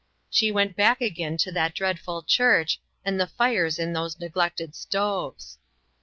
[0.31, 5.59] She went back again to that dreadful church, and the fires in those neglected stoves.